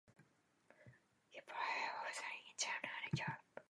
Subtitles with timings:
[1.29, 3.59] He played overseas in China and Europe.